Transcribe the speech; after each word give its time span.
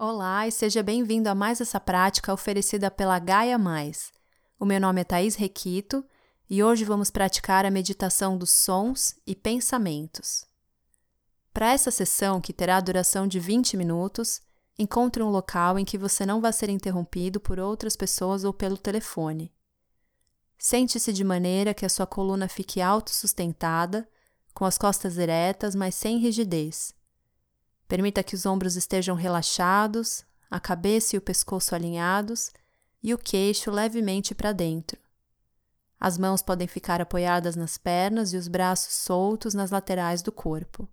Olá 0.00 0.46
e 0.46 0.52
seja 0.52 0.80
bem-vindo 0.80 1.28
a 1.28 1.34
mais 1.34 1.60
essa 1.60 1.80
prática 1.80 2.32
oferecida 2.32 2.88
pela 2.88 3.18
Gaia 3.18 3.58
Mais. 3.58 4.12
O 4.56 4.64
meu 4.64 4.80
nome 4.80 5.00
é 5.00 5.04
Thaís 5.04 5.34
Requito 5.34 6.06
e 6.48 6.62
hoje 6.62 6.84
vamos 6.84 7.10
praticar 7.10 7.66
a 7.66 7.70
meditação 7.70 8.38
dos 8.38 8.52
sons 8.52 9.16
e 9.26 9.34
pensamentos. 9.34 10.44
Para 11.52 11.72
essa 11.72 11.90
sessão, 11.90 12.40
que 12.40 12.52
terá 12.52 12.78
duração 12.78 13.26
de 13.26 13.40
20 13.40 13.76
minutos, 13.76 14.40
encontre 14.78 15.20
um 15.20 15.30
local 15.30 15.76
em 15.80 15.84
que 15.84 15.98
você 15.98 16.24
não 16.24 16.40
vai 16.40 16.52
ser 16.52 16.70
interrompido 16.70 17.40
por 17.40 17.58
outras 17.58 17.96
pessoas 17.96 18.44
ou 18.44 18.52
pelo 18.52 18.78
telefone. 18.78 19.52
Sente-se 20.56 21.12
de 21.12 21.24
maneira 21.24 21.74
que 21.74 21.84
a 21.84 21.88
sua 21.88 22.06
coluna 22.06 22.46
fique 22.46 22.80
autossustentada, 22.80 24.08
com 24.54 24.64
as 24.64 24.78
costas 24.78 25.18
eretas, 25.18 25.74
mas 25.74 25.96
sem 25.96 26.18
rigidez. 26.18 26.96
Permita 27.88 28.22
que 28.22 28.34
os 28.34 28.44
ombros 28.44 28.76
estejam 28.76 29.16
relaxados, 29.16 30.24
a 30.50 30.60
cabeça 30.60 31.16
e 31.16 31.18
o 31.18 31.22
pescoço 31.22 31.74
alinhados 31.74 32.52
e 33.02 33.14
o 33.14 33.18
queixo 33.18 33.70
levemente 33.70 34.34
para 34.34 34.52
dentro. 34.52 34.98
As 35.98 36.18
mãos 36.18 36.42
podem 36.42 36.68
ficar 36.68 37.00
apoiadas 37.00 37.56
nas 37.56 37.78
pernas 37.78 38.32
e 38.32 38.36
os 38.36 38.46
braços 38.46 38.94
soltos 38.94 39.54
nas 39.54 39.70
laterais 39.70 40.22
do 40.22 40.30
corpo. 40.30 40.86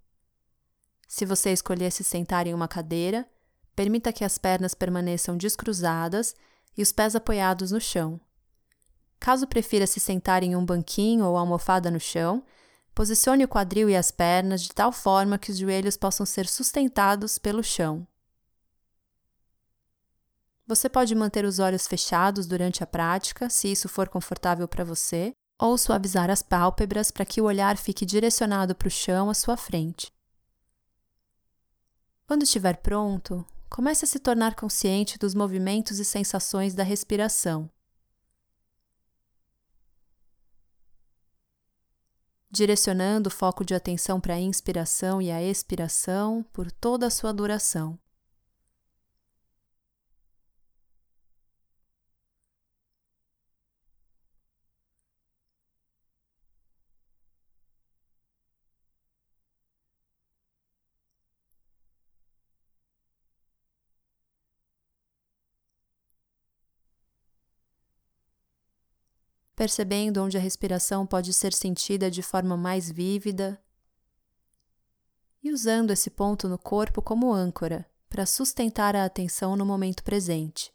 Se 1.08 1.26
você 1.26 1.52
escolher 1.52 1.92
se 1.92 2.04
sentar 2.04 2.48
em 2.48 2.54
uma 2.54 2.68
cadeira, 2.68 3.28
permita 3.76 4.12
que 4.12 4.24
as 4.24 4.38
pernas 4.38 4.74
permaneçam 4.74 5.38
descruzadas 5.38 6.34
e 6.78 6.82
os 6.82 6.92
pés 6.92 7.16
apoiados 7.16 7.72
no 7.72 7.80
chão. 7.80 8.20
Caso 9.20 9.48
prefira 9.48 9.86
se 9.86 10.00
sentar 10.00 10.44
em 10.44 10.56
um 10.56 10.66
banquinho 10.66 11.26
ou 11.26 11.38
almofada 11.38 11.92
no 11.92 12.00
chão, 12.00 12.44
Posicione 12.96 13.44
o 13.44 13.48
quadril 13.48 13.90
e 13.90 13.96
as 13.96 14.10
pernas 14.10 14.62
de 14.62 14.70
tal 14.70 14.90
forma 14.90 15.38
que 15.38 15.52
os 15.52 15.58
joelhos 15.58 15.98
possam 15.98 16.26
ser 16.26 16.48
sustentados 16.48 17.38
pelo 17.38 17.62
chão. 17.62 18.08
Você 20.66 20.88
pode 20.88 21.14
manter 21.14 21.44
os 21.44 21.60
olhos 21.60 21.86
fechados 21.86 22.48
durante 22.48 22.82
a 22.82 22.88
prática, 22.88 23.50
se 23.50 23.70
isso 23.70 23.90
for 23.90 24.08
confortável 24.08 24.66
para 24.66 24.86
você, 24.86 25.34
ou 25.60 25.78
suavizar 25.78 26.30
as 26.30 26.42
pálpebras 26.42 27.12
para 27.12 27.26
que 27.26 27.42
o 27.42 27.44
olhar 27.44 27.76
fique 27.76 28.06
direcionado 28.06 28.74
para 28.74 28.88
o 28.88 28.92
chão 28.92 29.30
à 29.30 29.34
sua 29.34 29.58
frente. 29.58 30.10
Quando 32.26 32.44
estiver 32.44 32.78
pronto, 32.78 33.46
comece 33.70 34.06
a 34.06 34.08
se 34.08 34.20
tornar 34.20 34.56
consciente 34.56 35.20
dos 35.20 35.36
movimentos 35.36 36.00
e 36.00 36.06
sensações 36.06 36.74
da 36.74 36.84
respiração. 36.84 37.70
Direcionando 42.56 43.28
o 43.28 43.32
foco 43.32 43.66
de 43.66 43.76
atenção 43.76 44.20
para 44.20 44.36
a 44.36 44.40
inspiração 44.40 45.22
e 45.22 45.30
a 45.30 45.44
expiração 45.44 46.44
por 46.54 46.72
toda 46.72 47.08
a 47.08 47.12
sua 47.12 47.34
duração. 47.34 48.00
Percebendo 69.56 70.22
onde 70.22 70.38
a 70.38 70.42
respiração 70.42 71.06
pode 71.06 71.32
ser 71.32 71.54
sentida 71.54 72.12
de 72.12 72.22
forma 72.22 72.58
mais 72.58 72.92
vívida 72.92 73.60
e 75.42 75.52
usando 75.52 75.92
esse 75.92 76.10
ponto 76.10 76.50
no 76.50 76.58
corpo 76.58 77.02
como 77.02 77.34
âncora 77.34 77.86
para 78.10 78.26
sustentar 78.26 78.96
a 78.96 79.06
atenção 79.06 79.56
no 79.56 79.66
momento 79.66 80.04
presente. 80.04 80.75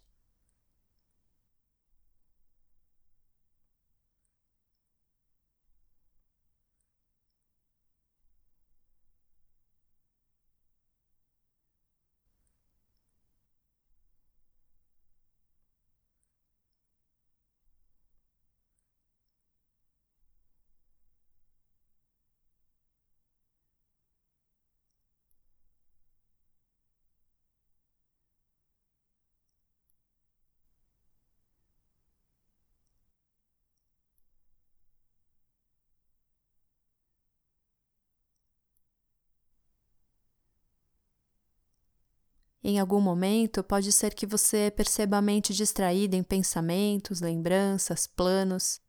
Em 42.63 42.79
algum 42.79 43.01
momento, 43.01 43.63
pode 43.63 43.91
ser 43.91 44.13
que 44.13 44.27
você 44.27 44.71
perceba 44.75 45.17
a 45.17 45.21
mente 45.21 45.51
distraída 45.51 46.15
em 46.15 46.21
pensamentos, 46.21 47.19
lembranças, 47.19 48.05
planos, 48.05 48.79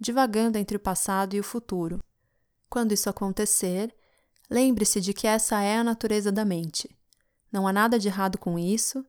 divagando 0.00 0.58
entre 0.58 0.76
o 0.76 0.80
passado 0.80 1.34
e 1.34 1.40
o 1.40 1.44
futuro. 1.44 2.02
Quando 2.68 2.90
isso 2.90 3.08
acontecer, 3.08 3.94
lembre-se 4.50 5.00
de 5.00 5.14
que 5.14 5.28
essa 5.28 5.62
é 5.62 5.76
a 5.76 5.84
natureza 5.84 6.32
da 6.32 6.44
mente. 6.44 6.90
Não 7.52 7.68
há 7.68 7.72
nada 7.72 8.00
de 8.00 8.08
errado 8.08 8.36
com 8.36 8.58
isso. 8.58 9.06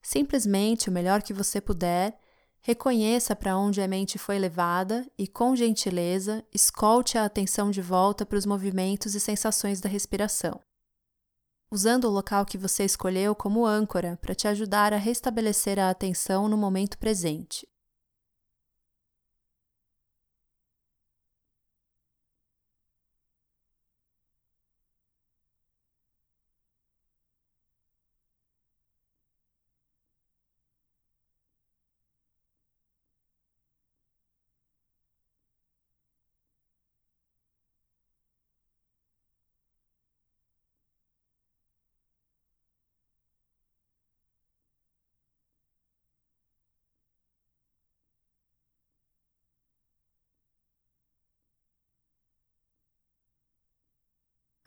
Simplesmente, 0.00 0.88
o 0.88 0.92
melhor 0.92 1.20
que 1.20 1.34
você 1.34 1.60
puder, 1.60 2.16
reconheça 2.60 3.34
para 3.34 3.58
onde 3.58 3.80
a 3.80 3.88
mente 3.88 4.18
foi 4.18 4.38
levada 4.38 5.04
e, 5.18 5.26
com 5.26 5.56
gentileza, 5.56 6.44
escolte 6.54 7.18
a 7.18 7.24
atenção 7.24 7.72
de 7.72 7.82
volta 7.82 8.24
para 8.24 8.38
os 8.38 8.46
movimentos 8.46 9.16
e 9.16 9.20
sensações 9.20 9.80
da 9.80 9.88
respiração 9.88 10.60
usando 11.70 12.04
o 12.04 12.10
local 12.10 12.46
que 12.46 12.56
você 12.56 12.84
escolheu 12.84 13.34
como 13.34 13.66
âncora 13.66 14.18
para 14.20 14.34
te 14.34 14.48
ajudar 14.48 14.92
a 14.92 14.96
restabelecer 14.96 15.78
a 15.78 15.90
atenção 15.90 16.48
no 16.48 16.56
momento 16.56 16.98
presente. 16.98 17.66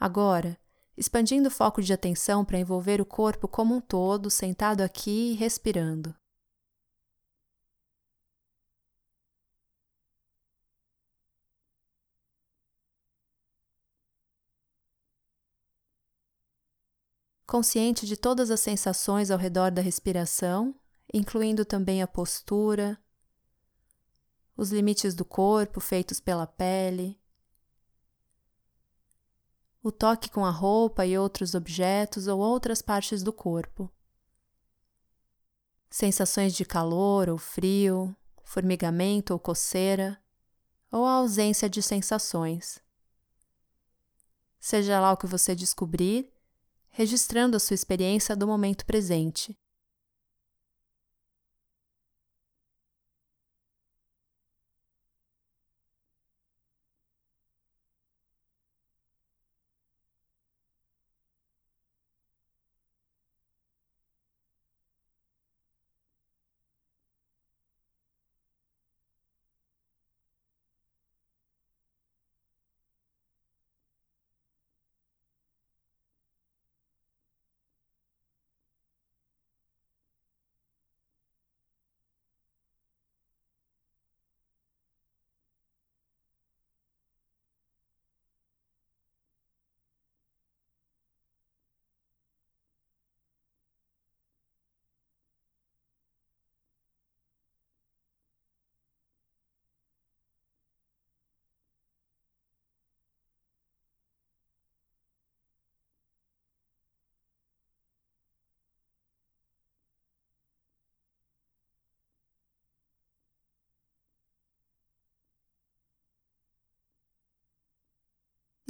Agora, 0.01 0.57
expandindo 0.97 1.47
o 1.47 1.51
foco 1.51 1.79
de 1.79 1.93
atenção 1.93 2.43
para 2.43 2.57
envolver 2.57 2.99
o 2.99 3.05
corpo 3.05 3.47
como 3.47 3.75
um 3.75 3.79
todo, 3.79 4.31
sentado 4.31 4.81
aqui 4.81 5.33
e 5.33 5.35
respirando. 5.35 6.15
Consciente 17.45 18.07
de 18.07 18.17
todas 18.17 18.49
as 18.49 18.59
sensações 18.59 19.29
ao 19.29 19.37
redor 19.37 19.69
da 19.69 19.83
respiração, 19.83 20.73
incluindo 21.13 21.63
também 21.63 22.01
a 22.01 22.07
postura, 22.07 22.99
os 24.57 24.71
limites 24.71 25.13
do 25.13 25.23
corpo 25.23 25.79
feitos 25.79 26.19
pela 26.19 26.47
pele, 26.47 27.20
o 29.83 29.91
toque 29.91 30.29
com 30.29 30.45
a 30.45 30.51
roupa 30.51 31.05
e 31.05 31.17
outros 31.17 31.55
objetos 31.55 32.27
ou 32.27 32.39
outras 32.39 32.81
partes 32.81 33.23
do 33.23 33.33
corpo. 33.33 33.91
Sensações 35.89 36.53
de 36.53 36.63
calor 36.63 37.29
ou 37.29 37.37
frio, 37.37 38.15
formigamento 38.43 39.33
ou 39.33 39.39
coceira, 39.39 40.21
ou 40.91 41.05
a 41.05 41.13
ausência 41.13 41.69
de 41.69 41.81
sensações. 41.81 42.79
Seja 44.59 44.99
lá 44.99 45.11
o 45.11 45.17
que 45.17 45.25
você 45.25 45.55
descobrir, 45.55 46.31
registrando 46.89 47.57
a 47.57 47.59
sua 47.59 47.73
experiência 47.73 48.35
do 48.35 48.45
momento 48.45 48.85
presente. 48.85 49.57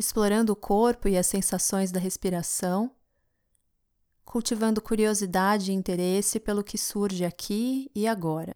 Explorando 0.02 0.52
o 0.52 0.56
corpo 0.56 1.08
e 1.08 1.18
as 1.18 1.28
sensações 1.28 1.92
da 1.92 2.00
respiração, 2.00 2.92
cultivando 4.26 4.82
curiosidade 4.82 5.72
e 5.72 5.76
interesse 5.76 6.40
pelo 6.40 6.64
que 6.64 6.78
surge 6.78 7.24
aqui 7.24 7.90
e 7.94 8.08
agora. 8.08 8.56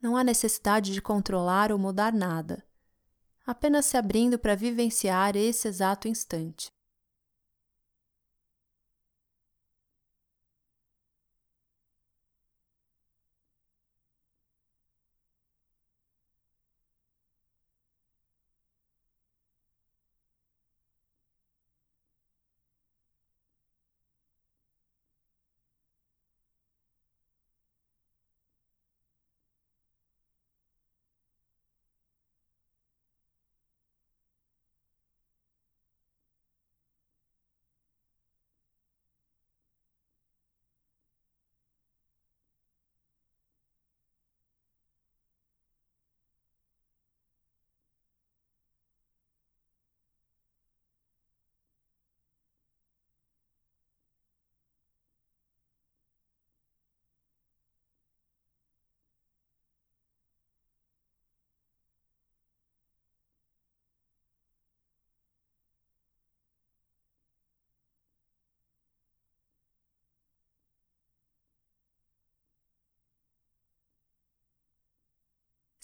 Não 0.00 0.16
há 0.16 0.22
necessidade 0.22 0.92
de 0.92 1.02
controlar 1.02 1.72
ou 1.72 1.78
mudar 1.78 2.12
nada, 2.12 2.64
apenas 3.46 3.86
se 3.86 3.96
abrindo 3.96 4.38
para 4.38 4.54
vivenciar 4.54 5.36
esse 5.36 5.66
exato 5.66 6.06
instante. 6.06 6.70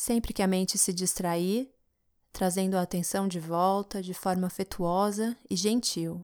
Sempre 0.07 0.35
que 0.35 0.43
a 0.43 0.47
mente 0.47 0.77
se 0.77 0.93
distrair, 0.93 1.73
trazendo 2.31 2.77
a 2.77 2.83
atenção 2.83 3.27
de 3.27 3.41
volta 3.41 4.03
de 4.03 4.13
forma 4.13 4.47
afetuosa 4.47 5.35
e 5.49 5.57
gentil. 5.57 6.21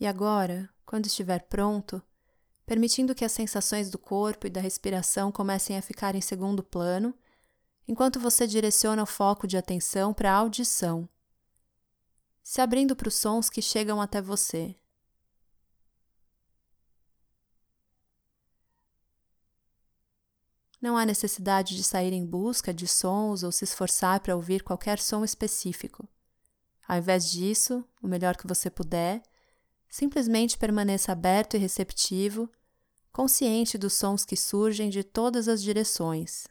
E 0.00 0.06
agora, 0.06 0.66
quando 0.86 1.04
estiver 1.04 1.42
pronto, 1.42 2.02
permitindo 2.64 3.14
que 3.14 3.24
as 3.24 3.32
sensações 3.32 3.90
do 3.90 3.98
corpo 3.98 4.46
e 4.46 4.50
da 4.50 4.58
respiração 4.58 5.30
comecem 5.30 5.76
a 5.76 5.82
ficar 5.82 6.14
em 6.14 6.22
segundo 6.22 6.62
plano, 6.62 7.14
enquanto 7.86 8.18
você 8.18 8.46
direciona 8.46 9.02
o 9.02 9.06
foco 9.06 9.46
de 9.46 9.58
atenção 9.58 10.14
para 10.14 10.32
a 10.32 10.36
audição, 10.36 11.06
se 12.42 12.62
abrindo 12.62 12.96
para 12.96 13.08
os 13.08 13.14
sons 13.14 13.50
que 13.50 13.60
chegam 13.60 14.00
até 14.00 14.22
você. 14.22 14.74
Não 20.80 20.96
há 20.96 21.04
necessidade 21.04 21.76
de 21.76 21.84
sair 21.84 22.14
em 22.14 22.24
busca 22.24 22.72
de 22.72 22.88
sons 22.88 23.42
ou 23.42 23.52
se 23.52 23.64
esforçar 23.64 24.20
para 24.20 24.34
ouvir 24.34 24.62
qualquer 24.62 24.98
som 24.98 25.22
específico. 25.22 26.08
Ao 26.88 26.96
invés 26.96 27.30
disso, 27.30 27.84
o 28.02 28.08
melhor 28.08 28.34
que 28.34 28.46
você 28.46 28.70
puder, 28.70 29.22
Simplesmente 29.90 30.56
permaneça 30.56 31.10
aberto 31.10 31.56
e 31.56 31.58
receptivo, 31.58 32.48
consciente 33.12 33.76
dos 33.76 33.92
sons 33.92 34.24
que 34.24 34.36
surgem 34.36 34.88
de 34.88 35.02
todas 35.02 35.48
as 35.48 35.60
direções. 35.60 36.46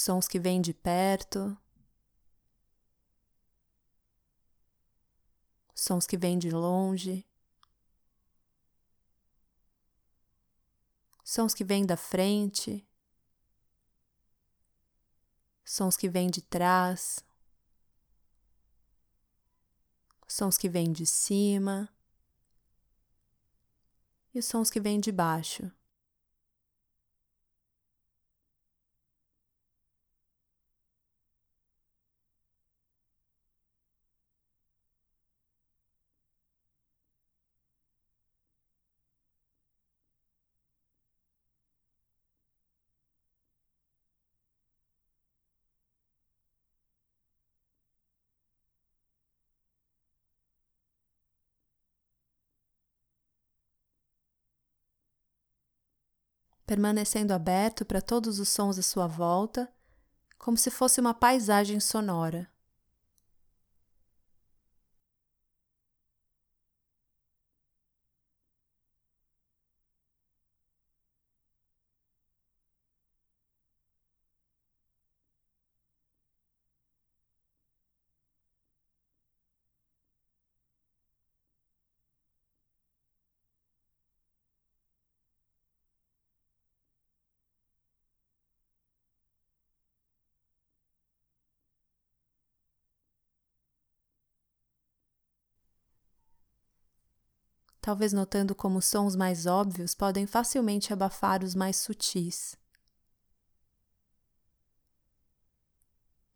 Sons 0.00 0.26
que 0.26 0.40
vêm 0.40 0.62
de 0.62 0.72
perto, 0.72 1.58
sons 5.74 6.06
que 6.06 6.16
vêm 6.16 6.38
de 6.38 6.50
longe, 6.50 7.28
sons 11.22 11.52
que 11.52 11.62
vêm 11.62 11.84
da 11.84 11.98
frente, 11.98 12.88
sons 15.66 15.98
que 15.98 16.08
vêm 16.08 16.30
de 16.30 16.40
trás, 16.40 17.22
sons 20.26 20.56
que 20.56 20.70
vêm 20.70 20.94
de 20.94 21.04
cima. 21.04 21.94
E 24.32 24.38
os 24.38 24.46
sons 24.46 24.70
que 24.70 24.80
vêm 24.80 24.98
de 24.98 25.12
baixo. 25.12 25.70
Permanecendo 56.70 57.34
aberto 57.34 57.84
para 57.84 58.00
todos 58.00 58.38
os 58.38 58.48
sons 58.48 58.78
à 58.78 58.82
sua 58.82 59.08
volta, 59.08 59.68
como 60.38 60.56
se 60.56 60.70
fosse 60.70 61.00
uma 61.00 61.12
paisagem 61.12 61.80
sonora. 61.80 62.48
Talvez 97.90 98.12
notando 98.12 98.54
como 98.54 98.80
sons 98.80 99.16
mais 99.16 99.46
óbvios 99.46 99.96
podem 99.96 100.24
facilmente 100.24 100.92
abafar 100.92 101.42
os 101.42 101.56
mais 101.56 101.74
sutis. 101.74 102.54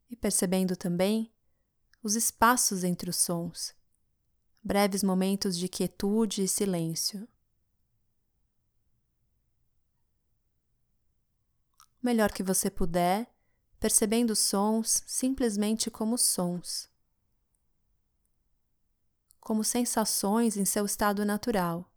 E 0.09 0.17
percebendo 0.17 0.75
também 0.75 1.33
os 2.03 2.13
espaços 2.13 2.83
entre 2.83 3.09
os 3.09 3.15
sons, 3.15 3.73
breves 4.61 5.01
momentos 5.01 5.57
de 5.57 5.69
quietude 5.69 6.43
e 6.43 6.47
silêncio. 6.49 7.25
Melhor 12.03 12.33
que 12.33 12.43
você 12.43 12.69
puder, 12.69 13.33
percebendo 13.79 14.31
os 14.31 14.39
sons 14.39 15.05
simplesmente 15.07 15.89
como 15.89 16.17
sons 16.17 16.93
como 19.45 19.63
sensações 19.63 20.57
em 20.57 20.65
seu 20.65 20.87
estado 20.87 21.23
natural, 21.23 21.87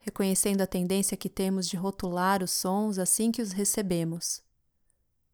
reconhecendo 0.00 0.60
a 0.60 0.66
tendência 0.66 1.16
que 1.16 1.30
temos 1.30 1.66
de 1.66 1.78
rotular 1.78 2.42
os 2.42 2.50
sons 2.50 2.98
assim 2.98 3.32
que 3.32 3.40
os 3.40 3.52
recebemos. 3.52 4.42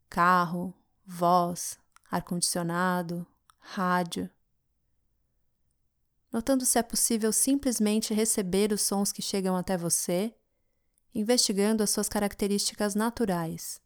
Carro, 0.08 0.72
voz, 1.04 1.76
ar-condicionado, 2.08 3.26
rádio. 3.58 4.30
Notando 6.30 6.64
se 6.64 6.78
é 6.78 6.84
possível 6.84 7.32
simplesmente 7.32 8.14
receber 8.14 8.70
os 8.70 8.82
sons 8.82 9.10
que 9.10 9.20
chegam 9.20 9.56
até 9.56 9.76
você, 9.76 10.32
investigando 11.12 11.82
as 11.82 11.90
suas 11.90 12.08
características 12.08 12.94
naturais. 12.94 13.82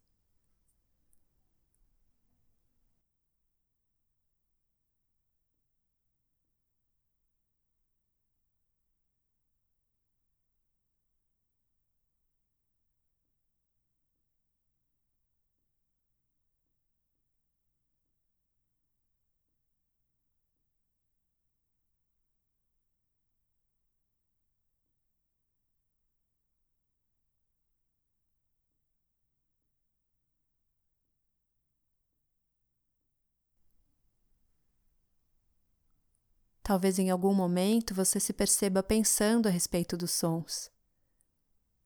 Talvez 36.69 36.99
em 36.99 37.09
algum 37.09 37.33
momento 37.33 37.95
você 37.95 38.19
se 38.19 38.31
perceba 38.31 38.83
pensando 38.83 39.47
a 39.47 39.49
respeito 39.49 39.97
dos 39.97 40.11
sons. 40.11 40.69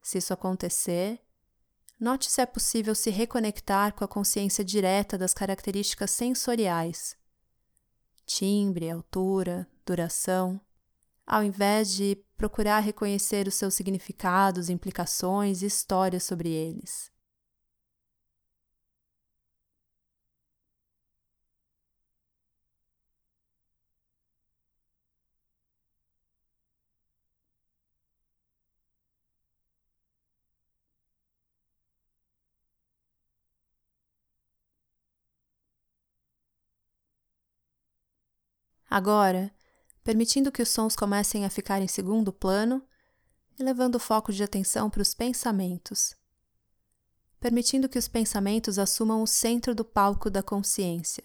Se 0.01 0.17
isso 0.17 0.33
acontecer, 0.33 1.21
note 1.97 2.29
se 2.29 2.41
é 2.41 2.45
possível 2.45 2.93
se 2.93 3.09
reconectar 3.09 3.93
com 3.93 4.03
a 4.03 4.07
consciência 4.09 4.61
direta 4.61 5.17
das 5.17 5.33
características 5.33 6.11
sensoriais 6.11 7.15
timbre, 8.25 8.89
altura, 8.89 9.65
duração, 9.85 10.59
ao 11.25 11.45
invés 11.45 11.93
de 11.93 12.21
procurar 12.35 12.81
reconhecer 12.81 13.47
os 13.47 13.53
seus 13.53 13.75
significados, 13.75 14.69
implicações 14.69 15.61
e 15.61 15.67
histórias 15.67 16.23
sobre 16.23 16.49
eles. 16.49 17.09
Agora, 38.93 39.51
permitindo 40.03 40.51
que 40.51 40.61
os 40.61 40.69
sons 40.69 40.95
comecem 40.95 41.45
a 41.45 41.49
ficar 41.49 41.81
em 41.81 41.87
segundo 41.87 42.31
plano 42.31 42.79
e 43.59 43.63
levando 43.63 43.95
o 43.95 43.99
foco 43.99 44.31
de 44.31 44.43
atenção 44.43 44.87
para 44.87 45.01
os 45.01 45.15
pensamentos. 45.15 46.15
Permitindo 47.39 47.89
que 47.89 47.97
os 47.97 48.07
pensamentos 48.07 48.77
assumam 48.77 49.23
o 49.23 49.25
centro 49.25 49.73
do 49.73 49.83
palco 49.83 50.29
da 50.29 50.43
consciência. 50.43 51.23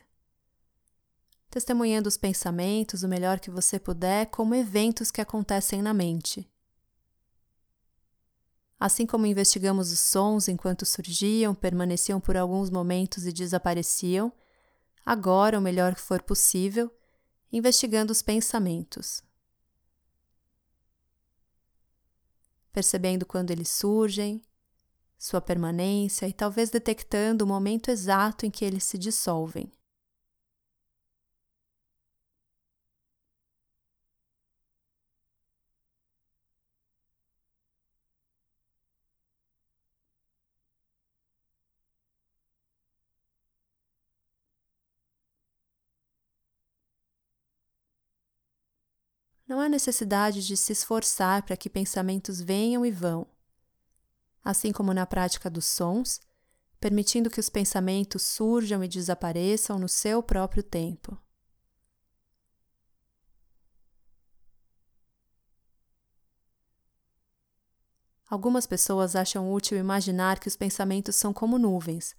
Testemunhando 1.50 2.08
os 2.08 2.16
pensamentos 2.16 3.02
o 3.02 3.08
melhor 3.08 3.38
que 3.38 3.50
você 3.50 3.78
puder 3.78 4.30
como 4.30 4.54
eventos 4.54 5.10
que 5.10 5.20
acontecem 5.20 5.82
na 5.82 5.92
mente. 5.92 6.50
Assim 8.80 9.04
como 9.04 9.26
investigamos 9.26 9.92
os 9.92 10.00
sons 10.00 10.48
enquanto 10.48 10.86
surgiam, 10.86 11.54
permaneciam 11.54 12.18
por 12.18 12.34
alguns 12.34 12.70
momentos 12.70 13.26
e 13.26 13.30
desapareciam, 13.30 14.32
agora, 15.04 15.58
o 15.58 15.60
melhor 15.60 15.94
que 15.94 16.00
for 16.00 16.22
possível, 16.22 16.90
investigando 17.52 18.12
os 18.12 18.22
pensamentos. 18.22 19.22
Percebendo 22.72 23.26
quando 23.26 23.50
eles 23.50 23.68
surgem, 23.68 24.42
sua 25.18 25.40
permanência 25.40 26.28
e 26.28 26.32
talvez 26.32 26.70
detectando 26.70 27.44
o 27.44 27.48
momento 27.48 27.90
exato 27.90 28.46
em 28.46 28.50
que 28.50 28.64
eles 28.64 28.84
se 28.84 28.96
dissolvem. 28.96 29.72
Não 49.48 49.60
há 49.60 49.68
necessidade 49.68 50.46
de 50.46 50.58
se 50.58 50.72
esforçar 50.72 51.42
para 51.42 51.56
que 51.56 51.70
pensamentos 51.70 52.38
venham 52.38 52.84
e 52.84 52.90
vão. 52.90 53.26
Assim 54.44 54.72
como 54.72 54.92
na 54.92 55.06
prática 55.06 55.48
dos 55.48 55.64
sons, 55.64 56.20
permitindo 56.78 57.30
que 57.30 57.40
os 57.40 57.48
pensamentos 57.48 58.22
surjam 58.22 58.84
e 58.84 58.88
desapareçam 58.88 59.78
no 59.78 59.88
seu 59.88 60.22
próprio 60.22 60.62
tempo. 60.62 61.18
Algumas 68.28 68.66
pessoas 68.66 69.16
acham 69.16 69.50
útil 69.50 69.78
imaginar 69.78 70.38
que 70.38 70.48
os 70.48 70.56
pensamentos 70.56 71.16
são 71.16 71.32
como 71.32 71.58
nuvens, 71.58 72.14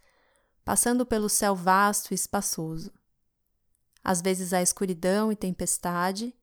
passando 0.66 1.06
pelo 1.06 1.30
céu 1.30 1.56
vasto 1.56 2.12
e 2.12 2.16
espaçoso. 2.16 2.92
Às 4.04 4.20
vezes 4.20 4.52
há 4.52 4.64
escuridão 4.64 5.32
e 5.32 5.36
tempestade, 5.36 6.36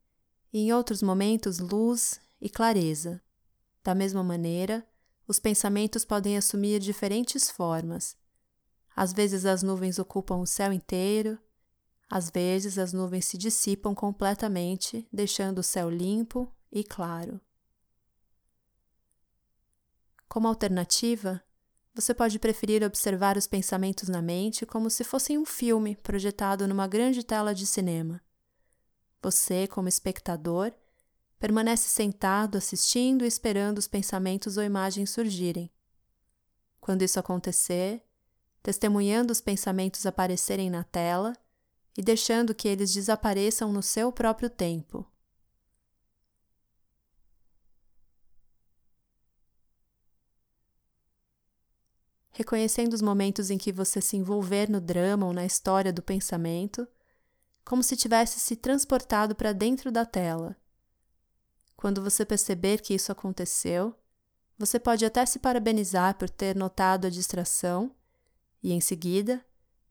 e 0.52 0.60
em 0.60 0.72
outros 0.72 1.02
momentos 1.02 1.58
luz 1.58 2.20
e 2.40 2.48
clareza. 2.48 3.20
Da 3.82 3.94
mesma 3.94 4.22
maneira, 4.22 4.86
os 5.26 5.38
pensamentos 5.38 6.04
podem 6.04 6.36
assumir 6.36 6.80
diferentes 6.80 7.50
formas. 7.50 8.16
Às 8.94 9.12
vezes 9.12 9.44
as 9.44 9.62
nuvens 9.62 9.98
ocupam 9.98 10.36
o 10.36 10.46
céu 10.46 10.72
inteiro, 10.72 11.38
às 12.08 12.30
vezes 12.30 12.78
as 12.78 12.92
nuvens 12.92 13.24
se 13.24 13.36
dissipam 13.36 13.94
completamente, 13.94 15.06
deixando 15.12 15.58
o 15.58 15.62
céu 15.62 15.90
limpo 15.90 16.52
e 16.70 16.84
claro. 16.84 17.40
Como 20.28 20.48
alternativa, 20.48 21.42
você 21.94 22.12
pode 22.12 22.38
preferir 22.38 22.82
observar 22.82 23.36
os 23.36 23.46
pensamentos 23.46 24.08
na 24.08 24.20
mente 24.20 24.66
como 24.66 24.90
se 24.90 25.02
fossem 25.02 25.38
um 25.38 25.46
filme 25.46 25.96
projetado 25.96 26.68
numa 26.68 26.86
grande 26.86 27.24
tela 27.24 27.54
de 27.54 27.66
cinema. 27.66 28.20
Você, 29.23 29.66
como 29.66 29.88
espectador, 29.88 30.73
permanece 31.38 31.88
sentado 31.88 32.56
assistindo 32.56 33.25
e 33.25 33.28
esperando 33.28 33.78
os 33.78 33.88
pensamentos 33.88 34.56
ou 34.56 34.62
imagens 34.62 35.11
surgirem. 35.11 35.70
Quando 36.80 37.02
isso 37.02 37.18
acontecer, 37.18 38.02
testemunhando 38.62 39.32
os 39.32 39.40
pensamentos 39.40 40.06
aparecerem 40.06 40.70
na 40.70 40.85
tela 40.85 41.32
e 41.96 42.02
deixando 42.02 42.54
que 42.54 42.68
eles 42.68 42.92
desapareçam 42.92 43.73
no 43.73 43.82
seu 43.82 44.12
próprio 44.12 44.49
tempo. 44.49 45.06
reconhecendo 52.36 52.93
os 52.93 53.00
momentos 53.00 53.50
em 53.50 53.56
que 53.56 53.73
você 53.73 53.99
se 53.99 54.14
envolver 54.14 54.69
no 54.69 54.78
drama 54.78 55.25
ou 55.25 55.32
na 55.32 55.47
história 55.47 55.90
do 55.90 56.02
pensamento, 56.02 56.86
como 57.66 57.82
se 57.82 57.96
tivesse 57.96 58.38
se 58.38 58.54
transportado 58.54 59.34
para 59.34 59.52
dentro 59.52 59.90
da 59.90 60.06
tela. 60.06 60.56
Quando 61.76 62.00
você 62.00 62.24
perceber 62.24 62.80
que 62.80 62.94
isso 62.94 63.10
aconteceu, 63.10 63.92
você 64.56 64.78
pode 64.78 65.04
até 65.04 65.26
se 65.26 65.40
parabenizar 65.40 66.16
por 66.16 66.30
ter 66.30 66.54
notado 66.54 67.08
a 67.08 67.10
distração 67.10 67.90
e, 68.62 68.72
em 68.72 68.80
seguida, 68.80 69.44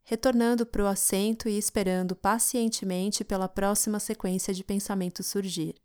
retornando 0.03 0.65
para 0.65 0.83
o 0.83 0.88
assento 0.88 1.49
e 1.49 1.57
esperando 1.57 2.15
pacientemente 2.15 3.25
pela 3.25 3.49
próxima 3.49 3.99
sequência 3.99 4.53
de 4.53 4.63
pensamentos 4.63 5.25
surgir. 5.27 5.75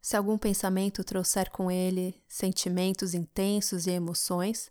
Se 0.00 0.16
algum 0.16 0.36
pensamento 0.36 1.04
trouxer 1.04 1.48
com 1.52 1.70
ele 1.70 2.20
sentimentos 2.26 3.14
intensos 3.14 3.86
e 3.86 3.90
emoções, 3.90 4.68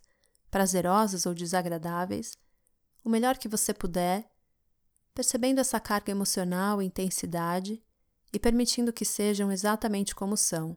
prazerosas 0.50 1.26
ou 1.26 1.34
desagradáveis, 1.34 2.36
o 3.04 3.08
melhor 3.08 3.38
que 3.38 3.48
você 3.48 3.72
puder, 3.72 4.30
percebendo 5.14 5.60
essa 5.60 5.80
carga 5.80 6.10
emocional 6.10 6.82
e 6.82 6.86
intensidade 6.86 7.82
e 8.32 8.38
permitindo 8.38 8.92
que 8.92 9.04
sejam 9.04 9.50
exatamente 9.50 10.14
como 10.14 10.36
são. 10.36 10.76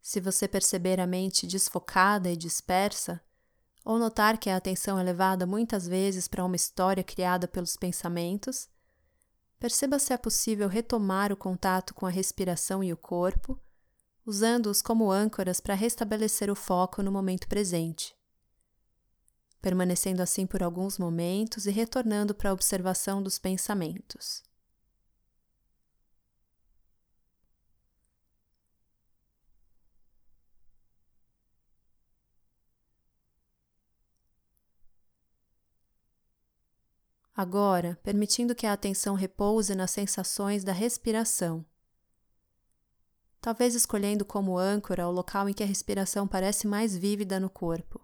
Se 0.00 0.20
você 0.20 0.48
perceber 0.48 0.98
a 0.98 1.06
mente 1.06 1.46
desfocada 1.46 2.30
e 2.30 2.36
dispersa, 2.36 3.20
ou 3.84 3.98
notar 3.98 4.38
que 4.38 4.50
a 4.50 4.56
atenção 4.56 4.98
é 4.98 5.02
levada 5.02 5.46
muitas 5.46 5.86
vezes 5.86 6.28
para 6.28 6.44
uma 6.44 6.56
história 6.56 7.02
criada 7.02 7.46
pelos 7.48 7.76
pensamentos, 7.76 8.68
perceba 9.58 9.98
se 9.98 10.12
é 10.12 10.18
possível 10.18 10.68
retomar 10.68 11.32
o 11.32 11.36
contato 11.36 11.94
com 11.94 12.06
a 12.06 12.10
respiração 12.10 12.82
e 12.82 12.92
o 12.92 12.96
corpo, 12.96 13.58
usando-os 14.30 14.80
como 14.80 15.10
âncoras 15.10 15.60
para 15.60 15.74
restabelecer 15.74 16.48
o 16.52 16.54
foco 16.54 17.02
no 17.02 17.10
momento 17.10 17.48
presente. 17.48 18.16
Permanecendo 19.60 20.22
assim 20.22 20.46
por 20.46 20.62
alguns 20.62 20.98
momentos 20.98 21.66
e 21.66 21.70
retornando 21.72 22.32
para 22.32 22.50
a 22.50 22.52
observação 22.52 23.20
dos 23.20 23.40
pensamentos. 23.40 24.44
Agora, 37.34 37.98
permitindo 38.04 38.54
que 38.54 38.66
a 38.66 38.72
atenção 38.72 39.16
repouse 39.16 39.74
nas 39.74 39.90
sensações 39.90 40.62
da 40.62 40.72
respiração. 40.72 41.64
Talvez 43.40 43.74
escolhendo 43.74 44.24
como 44.24 44.58
âncora 44.58 45.08
o 45.08 45.10
local 45.10 45.48
em 45.48 45.54
que 45.54 45.62
a 45.62 45.66
respiração 45.66 46.28
parece 46.28 46.66
mais 46.66 46.96
vívida 46.96 47.40
no 47.40 47.48
corpo, 47.48 48.00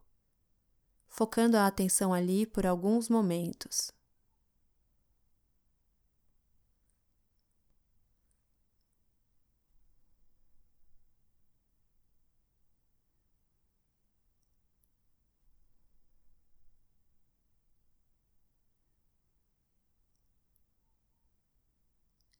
focando 1.09 1.57
a 1.57 1.66
atenção 1.66 2.14
ali 2.14 2.46
por 2.46 2.66
alguns 2.66 3.09
momentos. 3.09 3.95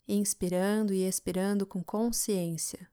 Inspirando 0.09 0.93
e 0.93 1.07
expirando 1.07 1.67
com 1.67 1.83
consciência. 1.83 2.89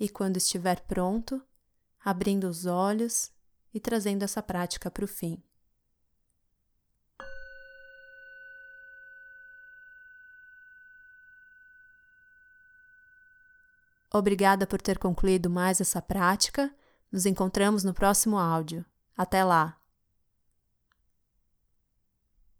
E, 0.00 0.08
quando 0.08 0.38
estiver 0.38 0.80
pronto, 0.80 1.42
abrindo 2.02 2.48
os 2.48 2.64
olhos 2.64 3.30
e 3.72 3.78
trazendo 3.78 4.22
essa 4.22 4.42
prática 4.42 4.90
para 4.90 5.04
o 5.04 5.08
fim. 5.08 5.40
Obrigada 14.12 14.66
por 14.66 14.82
ter 14.82 14.98
concluído 14.98 15.48
mais 15.48 15.80
essa 15.80 16.02
prática. 16.02 16.74
Nos 17.12 17.26
encontramos 17.26 17.84
no 17.84 17.94
próximo 17.94 18.38
áudio. 18.38 18.84
Até 19.16 19.44
lá! 19.44 19.79